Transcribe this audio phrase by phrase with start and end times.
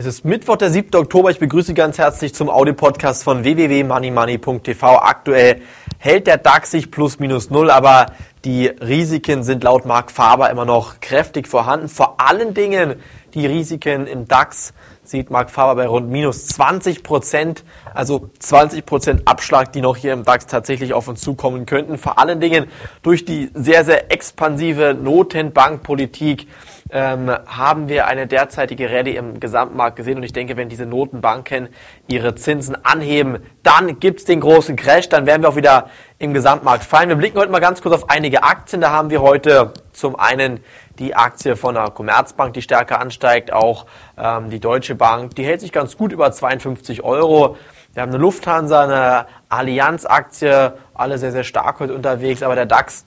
[0.00, 0.94] Es ist Mittwoch, der 7.
[0.94, 1.30] Oktober.
[1.30, 4.96] Ich begrüße Sie ganz herzlich zum Audio-Podcast von www.moneymoney.tv.
[4.96, 5.60] Aktuell
[5.98, 8.06] hält der DAX sich plus minus null, aber
[8.44, 11.88] die Risiken sind laut Mark Faber immer noch kräftig vorhanden.
[11.88, 12.96] Vor allen Dingen
[13.34, 14.72] die Risiken im DAX
[15.04, 17.64] sieht Mark Faber bei rund minus 20 Prozent,
[17.94, 21.98] also 20 Prozent Abschlag, die noch hier im DAX tatsächlich auf uns zukommen könnten.
[21.98, 22.66] Vor allen Dingen
[23.02, 26.46] durch die sehr, sehr expansive Notenbankpolitik
[26.92, 30.16] ähm, haben wir eine derzeitige Rallye im Gesamtmarkt gesehen.
[30.16, 31.68] Und ich denke, wenn diese Notenbanken
[32.08, 35.08] ihre Zinsen anheben, dann gibt's den großen Crash.
[35.08, 37.08] Dann werden wir auch wieder im Gesamtmarkt fallen.
[37.08, 38.82] Wir blicken heute mal ganz kurz auf einige Aktien.
[38.82, 40.60] Da haben wir heute zum einen
[40.98, 43.86] die Aktie von der Commerzbank, die stärker ansteigt, auch
[44.18, 47.56] ähm, die Deutsche Bank, die hält sich ganz gut über 52 Euro.
[47.94, 53.02] Wir haben eine Lufthansa, eine Allianz-Aktie, alle sehr, sehr stark heute unterwegs, aber der DAX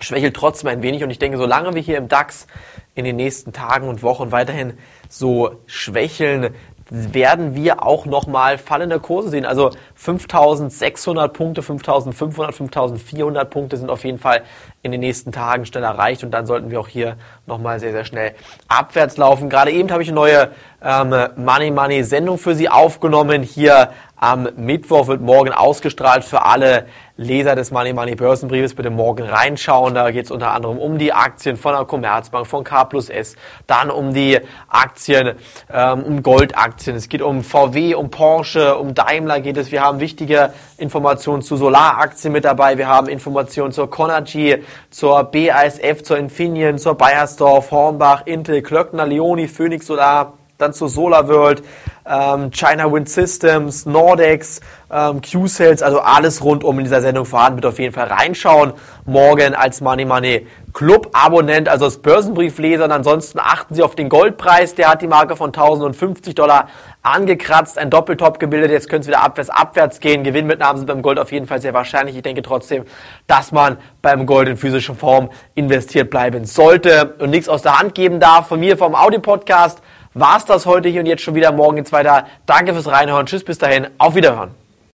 [0.00, 2.48] schwächelt trotzdem ein wenig und ich denke, solange wir hier im DAX
[2.96, 4.76] in den nächsten Tagen und Wochen weiterhin
[5.08, 6.52] so schwächeln,
[6.90, 9.46] werden wir auch nochmal fallende Kurse sehen.
[9.46, 14.42] Also 5600 Punkte, 5500, 5400 Punkte sind auf jeden Fall
[14.82, 18.04] in den nächsten Tagen schnell erreicht und dann sollten wir auch hier nochmal sehr, sehr
[18.04, 18.34] schnell
[18.68, 19.48] abwärts laufen.
[19.48, 20.50] Gerade eben habe ich eine neue
[20.82, 23.42] ähm, Money Money Sendung für Sie aufgenommen.
[23.42, 28.74] Hier am Mittwoch wird morgen ausgestrahlt für alle Leser des Money Money Börsenbriefes.
[28.74, 29.94] Bitte morgen reinschauen.
[29.94, 33.36] Da geht es unter anderem um die Aktien von der Commerzbank, von K plus S,
[33.66, 35.34] dann um die Aktien,
[35.72, 36.96] ähm, um Goldaktien.
[36.96, 39.70] Es geht um VW, um Porsche, um Daimler geht es.
[39.70, 42.78] Wir haben wichtige Informationen zu Solaraktien mit dabei.
[42.78, 49.48] Wir haben Informationen zur Conergy, zur BASF, zur Infineon, zur Bayersdorf, Hornbach, Intel, Klöckner, Leoni,
[49.48, 51.62] Phoenix Solar, dann zur SolarWorld,
[52.06, 54.60] ähm, China Wind Systems, Nordex,
[54.90, 57.56] ähm, Q-Sales, also alles rundum in dieser Sendung vorhanden.
[57.56, 58.74] Bitte auf jeden Fall reinschauen.
[59.06, 62.84] Morgen als Money Money Club Abonnent, also als Börsenbriefleser.
[62.84, 64.74] Und ansonsten achten Sie auf den Goldpreis.
[64.74, 66.68] Der hat die Marke von 1050 Dollar
[67.02, 68.70] angekratzt, ein Doppeltop gebildet.
[68.70, 70.24] Jetzt könnte es wieder abwärts, abwärts gehen.
[70.24, 72.16] Gewinnmitnahmen sind beim Gold auf jeden Fall sehr wahrscheinlich.
[72.16, 72.84] Ich denke trotzdem,
[73.26, 77.94] dass man beim Gold in physischer Form investiert bleiben sollte und nichts aus der Hand
[77.94, 78.48] geben darf.
[78.48, 79.80] Von mir vom Audi-Podcast
[80.14, 81.52] war's das heute hier und jetzt schon wieder.
[81.52, 82.26] Morgen geht's weiter.
[82.46, 83.26] Danke fürs Reinhören.
[83.26, 83.88] Tschüss, bis dahin.
[83.98, 84.63] Auf Wiederhören.